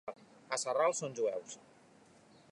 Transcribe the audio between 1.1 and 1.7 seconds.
jueus.